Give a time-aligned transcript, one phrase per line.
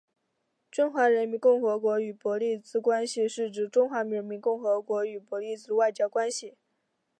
[0.71, 6.57] 中华人民共和国与伯利兹关系是指中华人民共和国与伯利兹的外交关系。